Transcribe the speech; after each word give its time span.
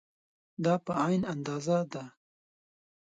دا 0.63 0.73
په 0.85 0.91
عین 1.03 1.21
اندازه 1.33 1.77
ده. 1.91 2.03